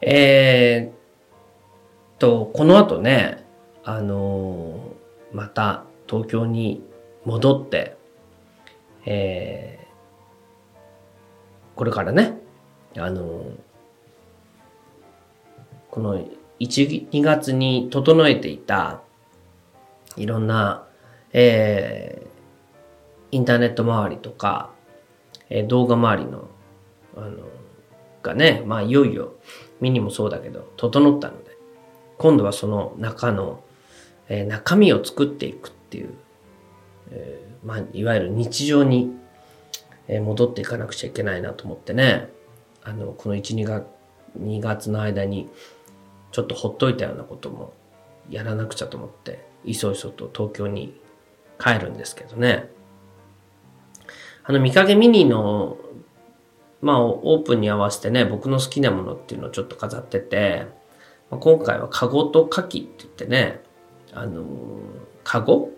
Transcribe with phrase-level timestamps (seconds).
[0.00, 3.44] えー、と、この後ね、
[3.84, 6.84] あのー、また東京に
[7.24, 7.96] 戻って、
[9.06, 10.76] えー、
[11.74, 12.38] これからね、
[12.96, 13.56] あのー、
[15.90, 16.18] この
[16.60, 19.02] 1、2月に整えていた、
[20.16, 20.86] いろんな、
[21.32, 24.70] えー、インターネット周りとか、
[25.50, 26.48] えー、動画周りの、
[27.16, 27.48] あの、
[28.22, 29.34] がね、まあいよいよ、
[29.80, 31.56] ミニもそうだけど、整ったので、
[32.18, 33.62] 今度はその中の、
[34.28, 36.14] えー、中身を作っていくっていう、
[37.10, 39.16] えー、まあ、いわゆる日常に、
[40.08, 42.28] えー、戻っていかなくちゃいけないなと思ってね、
[42.82, 43.86] あの、この1、2月、
[44.40, 45.48] 2月の間に、
[46.32, 47.72] ちょっとほっといたようなことも
[48.28, 51.00] やらなくちゃと思って、いそいそと東京に
[51.58, 52.70] 帰るんですけどね。
[54.44, 55.76] あの、見かけミニの、
[56.80, 60.66] まあ、オープンに合わせてね、僕の好きなものっていうのをちょっと飾ってて、
[61.30, 63.60] まあ、今回はカゴとカキって言ってね、
[64.12, 64.44] あのー、
[65.24, 65.70] カゴ？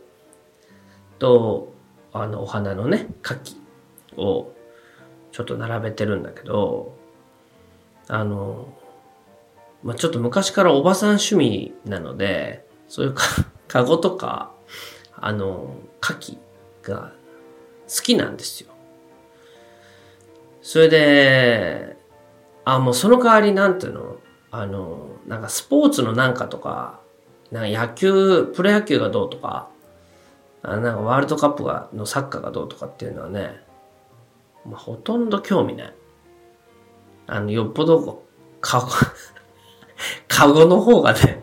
[1.19, 1.73] と、
[2.13, 3.61] あの、お花のね、カキ
[4.17, 4.53] を
[5.33, 6.97] ちょっと並べてるんだけど、
[8.09, 13.25] あのー、まあ、ちょっと昔からおばさん趣味なので、そういうか、
[13.69, 14.53] カゴとか、
[15.15, 16.39] あのー、カキ
[16.83, 17.13] が
[17.89, 18.71] 好きなんですよ。
[20.63, 21.97] それで、
[22.65, 24.17] あ、もうその代わりなんていうの？
[24.51, 27.01] あの、なんかスポーツのなんかとか、
[27.51, 29.69] なんか野球、プロ野球がどうとか、
[30.63, 33.61] あなんかワールドカップが、のサッカーがどうとかっていうのはね、
[34.67, 35.95] まあ、ほとんど興味ない。
[37.27, 38.25] あの、よっぽど、
[38.61, 38.89] かご、
[40.29, 41.43] かごの方がね、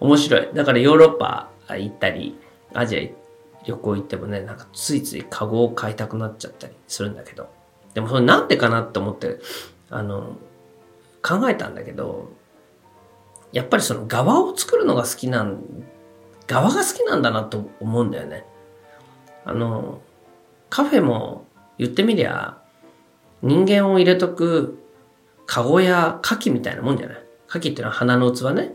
[0.00, 0.48] 面白い。
[0.52, 2.38] だからヨーロッパ行ったり、
[2.74, 7.48] アジア旅行行ってもね、なんかついついカゴを買いたくなっちゃったりするんだけど。
[7.94, 9.38] でもそれなんでかなって思って、
[9.90, 10.36] あの、
[11.22, 12.30] 考えたんだけど、
[13.52, 15.62] やっぱりその側を作るのが好きなん、
[16.46, 18.44] 側が好きなんだなと思うんだよね。
[19.44, 20.00] あの、
[20.70, 21.46] カフェも
[21.78, 22.56] 言ってみりゃ、
[23.42, 24.78] 人間を入れとく
[25.46, 27.16] カゴや牡蠣みたいなもんじゃない？
[27.48, 28.72] 牡蠣っていうのは花の器ね。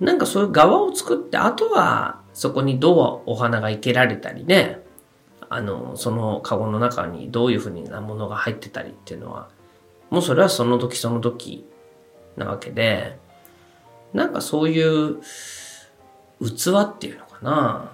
[0.00, 4.80] なんかそういう側を作って、あとはそこにどうお花が生けられたりね、
[5.48, 9.48] あの、そのカゴの中にどういうふうなものが入ってたりっていうのは、
[10.10, 11.66] もうそれはその時その時
[12.36, 13.18] なわけで、
[14.12, 15.20] なんかそういう
[16.40, 17.92] 器っていうのかな、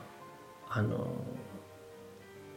[0.68, 1.06] あの、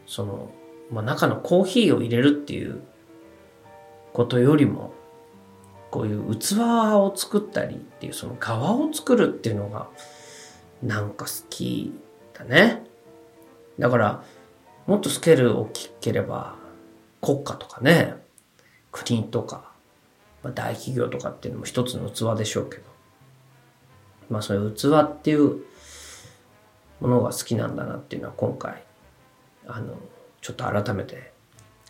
[0.06, 0.52] その、
[0.92, 2.82] まあ、中のコーヒーを入れるっていう
[4.14, 4.94] ことよりも、
[5.92, 6.60] こういう器
[6.96, 9.88] を作ったりっていうその側を作るっていうのが
[10.84, 11.94] なんか好き
[12.34, 12.84] だね。
[13.80, 14.24] だから
[14.88, 16.56] もっとスケール大きければ
[17.22, 18.16] 国家とかね
[18.92, 19.72] 国とか、
[20.44, 22.84] まあ、大企業とかっていうのも一つの器でしょうけど
[24.30, 25.64] まあそういう器っていう
[27.02, 28.84] ものが好きなんだなっていうのは今回
[29.68, 29.96] あの
[30.42, 31.32] ちょっと改めて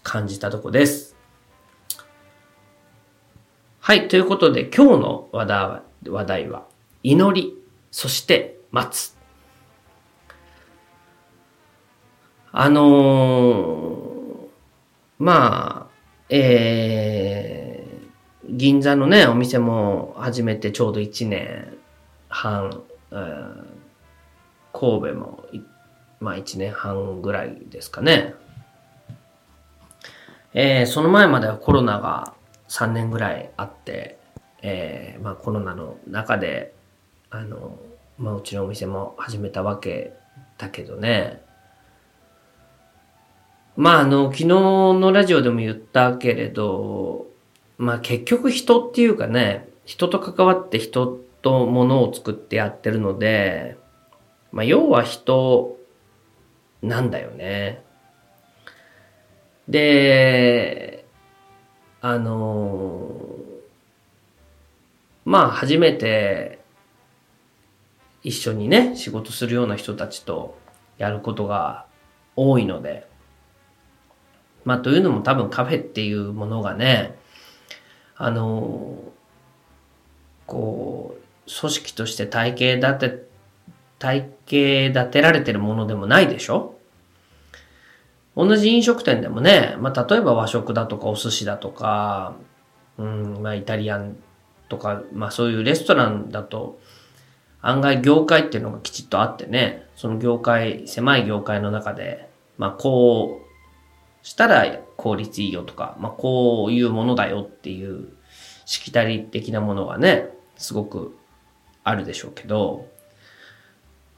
[0.01, 1.16] 感じたとこです。
[3.79, 4.07] はい。
[4.07, 6.66] ということで、今日の話題は、話題は
[7.03, 7.53] 祈り、
[7.91, 9.15] そして待つ。
[12.58, 14.48] あの、
[15.20, 15.96] まあ、
[16.30, 21.78] えー、銀座のね、お店も始めてちょうど1年
[22.30, 23.66] 半、えー、
[24.72, 25.44] 神戸も、
[26.22, 28.36] まあ1年半ぐらいですかね。
[30.54, 32.36] えー、その前まではコロナが
[32.70, 34.18] 3年ぐらいあって、
[34.62, 36.74] えー、まあコロナの中で、
[37.30, 37.78] あの、
[38.18, 40.14] まあうちのお店も始めたわけ
[40.58, 41.44] だけどね。
[43.78, 47.28] まああの、昨日のラジオでも言ったけれど、
[47.78, 51.08] まあ結局人っていうかね、人と関わって人
[51.41, 53.77] と物を作ってやってるので、
[54.51, 55.77] まあ要は人
[56.81, 57.83] なんだよね。
[59.68, 61.06] で、
[62.00, 63.12] あの、
[65.25, 66.60] まあ初めて
[68.24, 70.57] 一緒にね、仕事するような人たちと
[70.98, 71.86] やることが
[72.38, 73.13] 多いので、
[74.65, 77.17] まあというのも多分カフェっていうものがね、
[78.17, 78.97] あの、
[80.47, 83.25] こう、組織として体系立て、
[84.00, 86.75] 体系立てられてるものでもないでしょ？
[88.35, 92.35] 同じ飲食店でもね、まあ、例えば和食だとかお寿司だとか、
[92.97, 94.17] うん、まあ、イタリアン
[94.67, 96.79] とか、まあ、そういうレストランだと、
[97.62, 103.44] 案外業界っていうのがきちっとあってね、その業界、狭い業界の中で、まあ、こう
[104.25, 104.66] したら
[104.98, 108.07] 効率いいよとか、まあ、こういうものだよっていう
[108.66, 111.16] しきたり的なものがね、すごく
[111.83, 112.88] あるでしょうけど、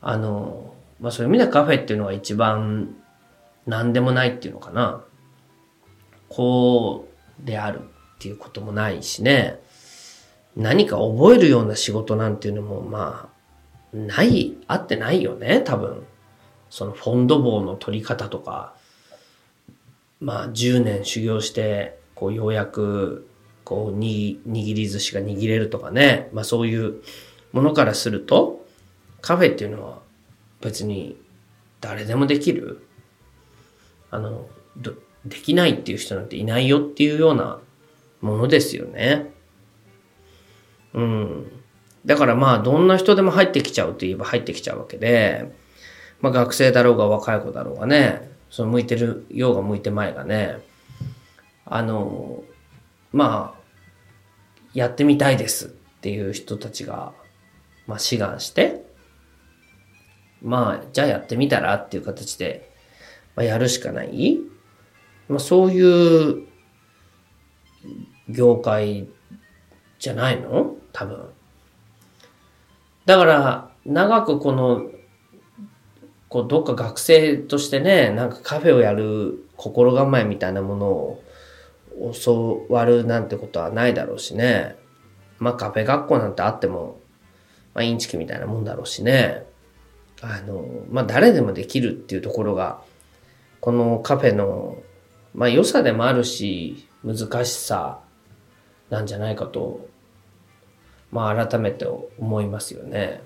[0.02, 2.96] あの、まあそういう意味でカフェっていうのが一番
[3.66, 5.04] 何でもないっていうのかな。
[6.30, 7.10] こ
[7.44, 7.84] うであるっ
[8.20, 9.60] ていうこともないしね。
[10.56, 13.30] 何か覚えるような仕事なんていうのもま
[13.94, 16.08] あ、ない、あってないよね、多分。
[16.70, 18.77] そのフォンド棒の取り方とか、
[20.20, 23.28] まあ10年修行して、こうようやく、
[23.64, 26.30] こうに握り寿司が握れるとかね。
[26.34, 27.02] まあそういう
[27.52, 28.66] ものからすると、
[29.22, 30.00] カフェっていうのは
[30.62, 31.18] 別に
[31.82, 32.88] 誰でもできる。
[34.10, 34.48] あの、
[35.26, 37.60] できないっていう人なんていないよっていうような
[38.22, 39.32] ものですよね。
[40.94, 41.52] うん。
[42.06, 45.54] だからまあ、どんな人でも入ってきちゃうと言えば入ってきちゃうわけで、
[46.22, 50.58] まあ学生だろうが若い子だろうがね、その向いてるようが向いてまいがね、
[51.66, 52.44] あの、
[53.12, 53.60] まあ、
[54.74, 55.70] やってみたいですっ
[56.02, 57.14] ていう人たちが、
[57.88, 58.86] まあ志願して、
[60.42, 62.72] まあ、じゃあやってみたらっていう形で、
[63.36, 64.40] まあ、やるしかない。
[65.28, 66.48] まあ、そういう
[68.30, 69.08] 業界
[70.00, 70.76] じゃないの？
[70.94, 71.30] 多分。
[73.06, 74.84] だから、長くこの、
[76.30, 81.24] こう、どっか学生としてね、なんかカフェをやる心構えみたいなものを
[82.14, 84.76] 教わるなんてことはないだろうしね。
[85.40, 87.00] まあカフェ学校なんてあっても、
[87.74, 89.46] まあインチキみたいなもんだろうしね。
[90.22, 92.82] あの、まあ誰でもできるっていうところが、
[93.60, 94.78] このカフェの、
[95.34, 98.00] まあ良さでもあるし、難しさ
[98.90, 99.88] なんじゃないかと
[101.12, 103.22] まあ改めて思いますよね。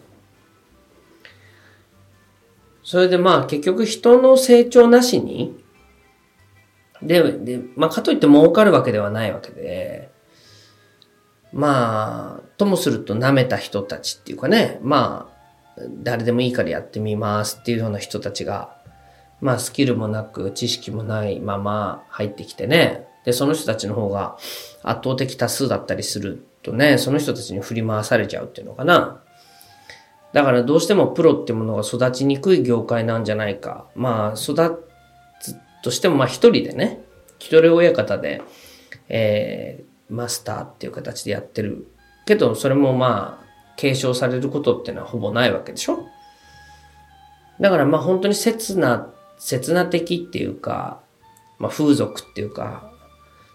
[2.92, 5.56] それでまあ結局人の成長なしに、
[7.02, 10.12] で、で、まあかといって儲かるわけではないわけで、
[11.54, 15.32] まあ、ともすると舐めた人たちっていうかね、ま
[15.78, 18.76] あ、誰でもいいからやってみますっていうような人たちが、
[19.40, 24.36] まあスキルもなく知識もないまま入ってきてね、で、その人たちの方が
[24.84, 29.22] 圧倒的多数だったりするとね、その人たちに振り回されちゃうっていうのかな。
[30.34, 33.86] だからどうしてもプロってものが育ちにくい業界なんじゃないか。
[33.96, 34.88] まあ、育
[35.42, 37.04] つとしても、まあ一人でね、
[37.40, 38.42] 一人親方で、
[39.10, 41.88] えー、マスターっていう形でやってる。
[42.26, 46.06] けど、それもまあ、継承されることっていうのはほぼないわけでしょ
[47.60, 51.02] だからまあ本当に刹那、刹那的っていうか、
[51.58, 52.92] まあ風俗っていうか、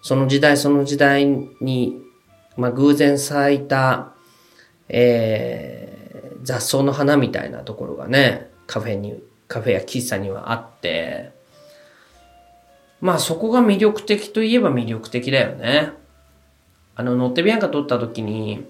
[0.03, 1.27] その時代その時代
[1.61, 2.07] に
[2.57, 4.13] まあ、偶然咲いた、
[4.89, 6.06] えー、
[6.47, 11.33] 雑草の花みたいなところがね、カフェに、カフェや喫茶にはあって、
[13.01, 15.93] まあそこが魅力的といえば魅力的だよね。
[16.95, 18.65] あの、ノッテビアンカ撮った時に、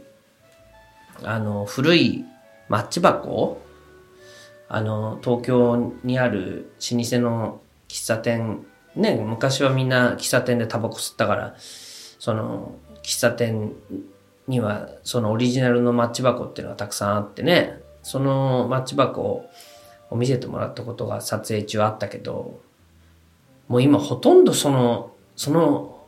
[1.22, 2.24] あの、古い
[2.68, 3.60] マッチ箱
[4.68, 8.64] あの、東京にある老舗の喫茶店、
[8.96, 13.74] ね、昔はみんな喫茶店でタバコ吸ったから、その、喫茶店
[14.48, 19.22] にはそのオリジナルのマッチ箱っていうのがたくさんあってね、そのマッチ箱
[20.10, 22.60] を見せてもらったことが撮影中あったけど、
[23.68, 26.06] もう今ほとんどその、その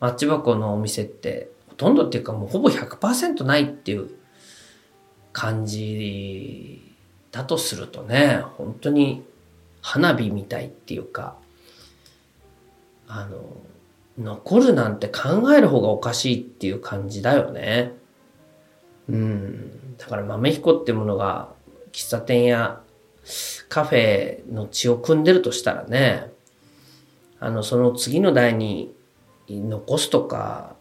[0.00, 4.10] マッチ箱のお店ってほとんどっていうかもうほぼ100%ないっていう
[5.32, 6.80] 感じ
[7.32, 9.24] だとするとね、本当に
[9.82, 11.36] 花火みたいっていうか、
[13.06, 13.38] あの、
[14.18, 17.92] 残るなんて考える方がおかしいっていう感じだよね。
[19.08, 19.96] うん。
[19.98, 21.52] だから豆彦ってものが
[21.92, 22.80] 喫茶店や
[23.68, 26.32] カフェの血を組んでるとしたらね、
[27.40, 28.94] あの、その次の代に
[29.48, 30.76] 残すとか、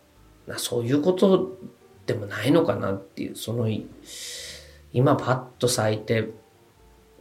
[0.58, 1.58] そういうこと
[2.06, 3.68] でもないのかなっていう、その、
[4.92, 6.30] 今パッと咲いて、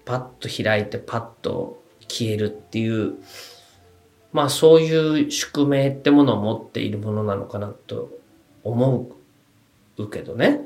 [0.05, 3.15] パッと開いて、パッと消えるっていう、
[4.33, 8.11] まあそういう宿命ってものを持っているものなのかなと
[8.65, 9.11] 思
[9.99, 10.61] うけどね。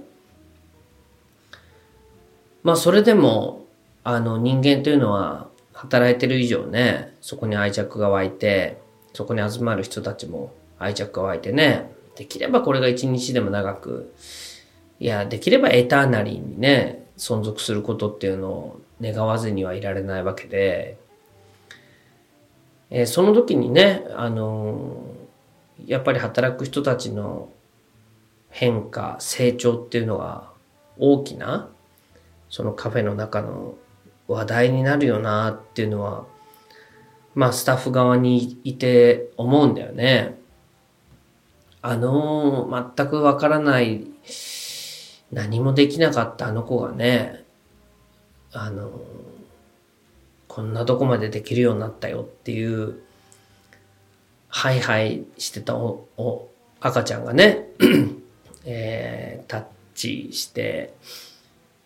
[2.62, 3.66] まあそれでも、
[4.04, 8.80] あの人間というのは働いてる以上ね、そこに愛着が湧いて、
[9.14, 14.12] そこに集まる人たちも愛着が湧いてね、できればこれが一日でも長く、
[15.00, 20.98] いや、できればエターナリーにね、存続することっていうのを願わずにはいられないわけで、
[22.90, 27.48] えー、その時にね、あのー、やっぱり働く人たちの
[28.50, 30.50] 変化、成長っていうのが
[30.98, 31.68] 大きな、
[32.48, 33.74] そのカフェの中の
[34.28, 36.24] 話題になるよなっていうのは、
[37.34, 40.38] まあスタッフ側にいて思うんだよね。
[41.82, 44.06] あの、全くわからない、
[45.32, 47.44] 何もできなかったあの子がね、
[48.52, 48.90] あの、
[50.56, 53.02] こんなとこまでできるようになったよっていう、
[54.48, 57.66] ハイハイしてたおお赤ちゃんがね、
[58.64, 60.94] えー、タッチして、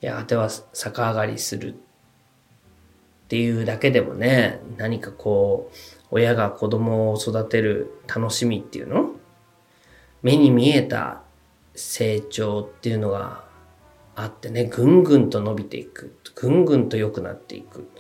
[0.03, 1.77] いやがては逆上がりするっ
[3.27, 5.77] ていうだけでもね、何かこう、
[6.13, 9.11] 親が子供を育てる楽しみっていうの？
[10.23, 11.23] 目に見えた
[11.75, 13.43] 成長っていうのが
[14.15, 16.15] あってね、ぐんぐんと伸びていく。
[16.37, 17.91] ぐんぐんと良くなっていく。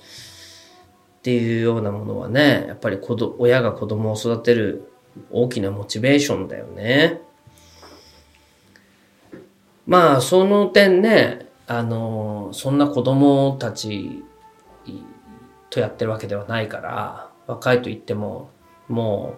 [1.20, 4.90] っていうようなものはね、やっぱり子ど親が子供を育てる
[5.30, 7.20] 大きなモチベーションだよね。
[9.86, 14.24] まあ、その点ね、あの、そんな子供たち
[15.68, 18.50] とやってるわけではないから、若いと言っても、
[18.88, 19.36] も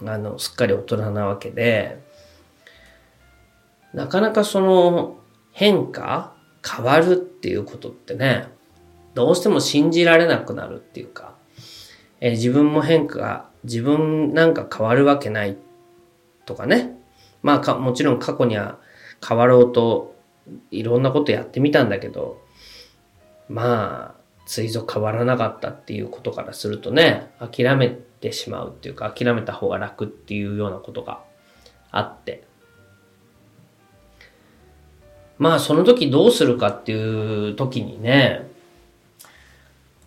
[0.00, 2.02] う、あの、すっかり大人なわけで、
[3.92, 5.18] なかなかその
[5.52, 6.34] 変化
[6.66, 8.48] 変わるっていうことってね、
[9.14, 11.34] どうしても信じられなくなるっていうか、
[12.20, 15.56] えー、自分も変化、自分なんか変わるわけない
[16.46, 16.98] とかね。
[17.42, 18.78] まあか、もちろん過去には
[19.26, 20.14] 変わろうと
[20.70, 22.40] いろんなことやってみたんだけど、
[23.48, 31.20] まあ、ついぞ変わらなかったっていうことからするとね、諦めてしまうっていうか、諦めた方が楽っていうようなことが
[31.90, 32.44] あって。
[35.38, 38.51] まあ、その時どうするかっていう時にね、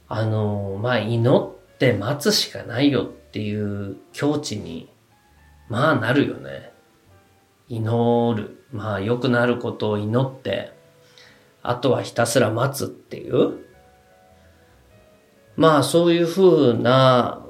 [0.07, 4.89] あの、まあ、祈って待つしかないよっていう境地に、
[5.69, 6.71] まあ、なるよね。
[7.67, 8.63] 祈る。
[8.71, 10.73] まあ、良くなることを祈って、
[11.63, 13.65] あとはひたすら待つっていう。
[15.55, 17.45] まあ、そういうふうな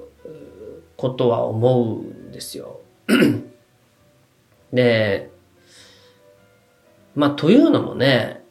[0.95, 2.79] ことは思うんですよ。
[4.71, 5.31] で、
[7.15, 8.43] まあ、というのもね、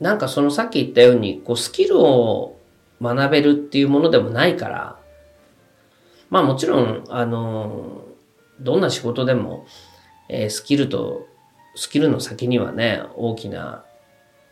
[0.00, 2.59] なんかそのさっき言ったように、こう、スキルを
[3.00, 4.98] 学べるっていうものでもないから、
[6.28, 8.04] まあもちろん、あの、
[8.60, 9.66] どんな仕事でも、
[10.28, 11.26] えー、スキルと、
[11.74, 13.84] スキルの先にはね、大きな、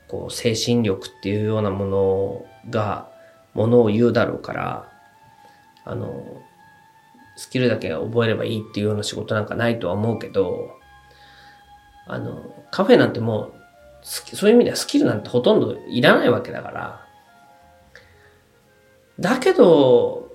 [0.08, 3.10] こう、精神力っていうようなものが、
[3.54, 4.92] ものを言うだろうから、
[5.84, 6.42] あの、
[7.36, 10.70] スキルだけ覚えればいいっていうような仕事なんかないとは思うけど、
[12.06, 13.54] あの、カフェなんてもう、
[14.02, 17.07] そういう意味ではスキルなんてほとんどいらないわけだから、
[19.18, 20.32] だけど、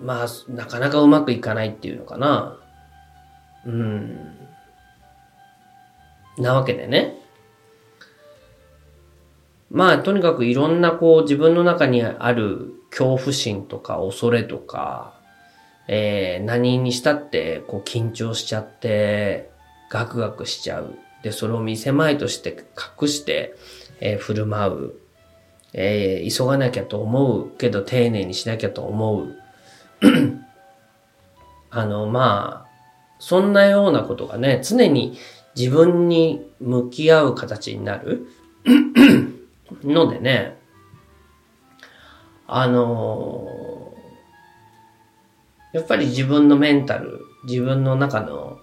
[0.00, 2.58] まあ、なかなかうまくいかないっていうのかな。
[3.66, 4.34] うん。
[6.38, 7.18] なわけでね。
[9.70, 15.14] まあ、とにかくいろんなこう自分の中にある恐怖心とか恐れとか、
[15.88, 19.50] えー、何にしたってこう緊張しちゃって、
[19.90, 20.98] ガクガクしちゃう。
[21.22, 22.64] で、それを見せまいとして
[23.00, 23.54] 隠して、
[24.00, 25.03] えー、振る舞う。
[25.76, 29.34] えー、急がなきゃと思うけど丁寧にしなきゃと思う。
[31.70, 32.70] あの、まあ、
[33.18, 35.18] そんなようなことがね、常に
[35.56, 38.28] 自分に向き合う形になる
[39.82, 40.56] のでね、
[42.46, 48.58] あのー、やっぱり自分のメンタル、自分の中の、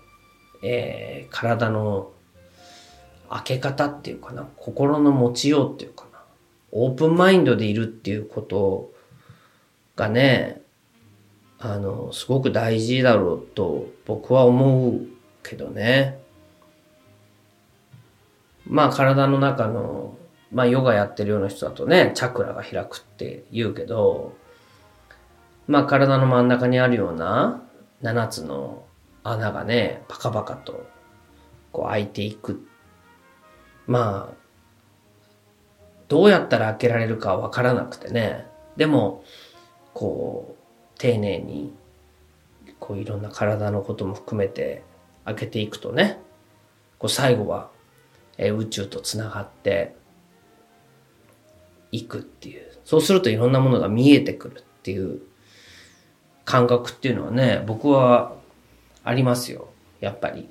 [0.63, 2.11] えー、体の
[3.29, 6.05] 開け方っていうかな、心の持ちようっていうか
[6.71, 8.93] オープンマインドでいるっていうこと
[9.95, 10.61] がね、
[11.59, 15.01] あの、すごく大事だろうと僕は思う
[15.43, 16.19] けどね。
[18.65, 20.17] まあ体の中の、
[20.51, 24.35] まあヨガやってるような人だとね、チャクラが開くって言うけど、
[25.67, 27.63] まあ体の真ん中にあるような
[28.01, 28.85] 7つの
[29.23, 30.85] 穴がね、パカパカと
[31.71, 32.65] こう開いていく。
[33.87, 34.40] まあ、
[36.11, 38.45] どうやったら開けられるかわからなくてね。
[38.75, 39.23] でも、
[39.93, 41.73] こう、丁寧に、
[42.81, 44.83] こういろんな体のことも含めて
[45.23, 46.19] 開けていくとね、
[46.99, 47.69] こう最後は、
[48.37, 49.95] え宇宙とつながって
[51.93, 52.69] いくっていう。
[52.83, 55.21] そうするといろんなものが見えてくるっていう
[56.43, 58.35] 感覚っていうのはね、僕は
[59.05, 59.69] ありますよ。
[60.01, 60.49] やっぱり。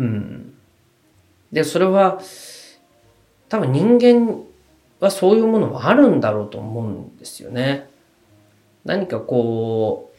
[0.00, 0.54] うん。
[1.52, 2.20] で、それは、
[3.50, 4.44] 多分人間
[5.00, 7.90] はそういうものもあるんだろうと思うんですよね。
[8.84, 10.16] 何かこう、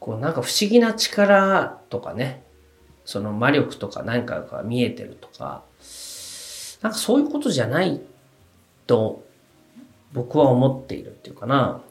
[0.00, 2.42] こうなんか不思議な力とかね、
[3.04, 5.62] その魔力とか何かが見えてるとか、
[6.80, 8.00] なんかそういうことじゃない
[8.86, 9.24] と
[10.14, 11.82] 僕は思っているっていうかな。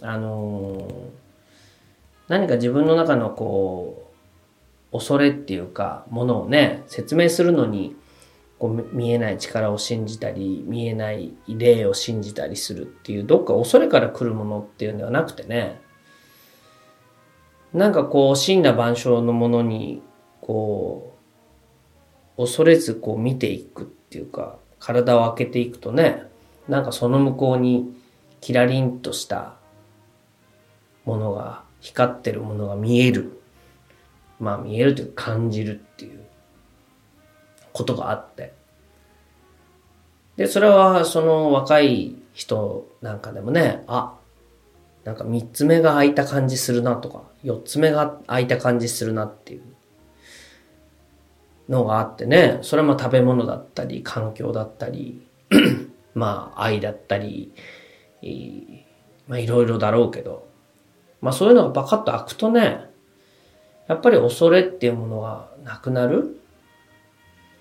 [0.00, 0.92] あのー、
[2.28, 4.05] 何か自分の中のこう
[4.98, 7.96] 恐れっていうかものをね説明するのに
[8.58, 15.80] こう見えない力を信じたり見えない霊を信じたりするっていうどっか恐れから来るものっていうんではなくてね
[17.74, 20.02] なんかこう死んだ万象のものに
[20.40, 21.14] こ
[22.38, 26.22] う恐れずこう見ていくっていうか体を開けていくとね
[26.68, 27.94] なんかその向こうに
[28.40, 29.56] キラリンとした
[31.04, 33.40] ものが光ってるものが見える。
[34.38, 36.20] まあ見えるというか感じるっていう
[37.72, 38.54] ことがあって。
[40.36, 44.18] でそれはその若い人なんかでもねあ
[45.04, 49.62] なんか三つ目が開いた感じするなとか四つ目が開いた感じするなっていう
[51.70, 52.58] のがあってね。
[52.62, 55.26] それも食べ物だったり環境だったり
[56.14, 57.52] まあ愛だったり
[59.26, 60.46] まあいろいろだろうけど。
[61.20, 62.88] まあそういうのがバカッと開くとね
[63.88, 66.40] やっぱり恐れっていうものがなくなる？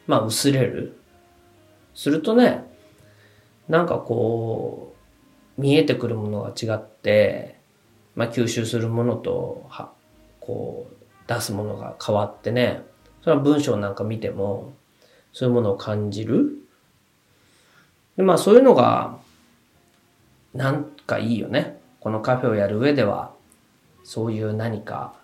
[0.08, 0.98] まあ薄れる？
[1.94, 2.64] するとね
[3.68, 4.94] なんかこ
[5.58, 7.58] う見えてくるものが違って
[8.16, 9.92] まあ吸収するものとは
[10.40, 10.96] こう
[11.28, 12.82] 出すものが変わってね
[13.24, 14.74] それは文章なんか見ても
[15.32, 16.52] そういうものを感じる？
[18.18, 19.18] でまあそういうのが
[20.54, 21.80] なんかいいよね。
[22.00, 23.34] このカフェをやる上では
[24.04, 25.16] そういう何か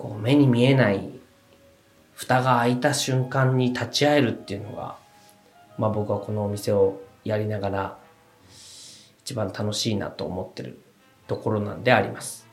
[0.00, 1.10] こう目に見えない
[2.14, 4.96] 蓋が開いた瞬間に立ち会えるっていうのが、
[5.76, 7.98] まあ僕はこのお店をやりながら
[9.22, 10.80] 一番楽しいなと思ってる
[11.26, 12.49] ところなんであります。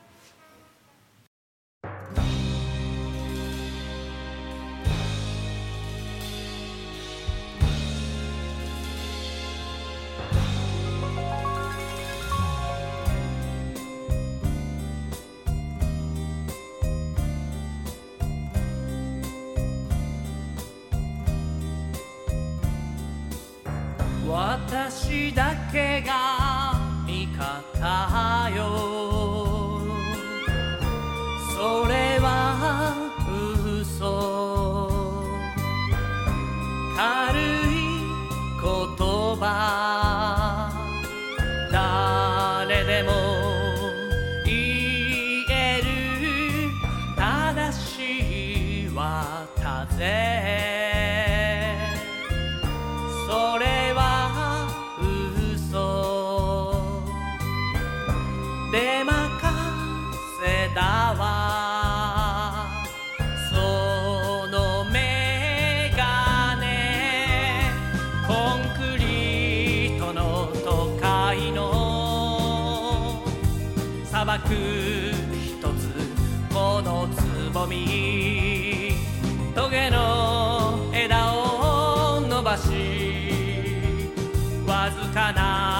[82.48, 82.62] ばし
[84.66, 85.77] わずかな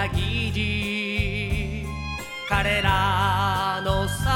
[0.00, 1.84] 裏議
[2.48, 4.30] 彼らの作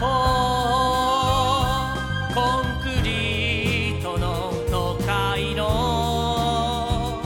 [0.00, 0.04] 法。
[2.34, 7.22] コンクリートの都会の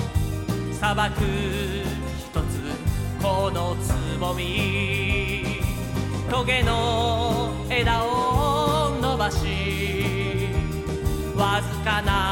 [0.72, 1.24] 砂漠ひ
[2.30, 2.60] とつ
[3.22, 5.62] このつぼみ。
[6.30, 9.46] トゲの枝を伸ばし
[11.36, 12.29] わずかな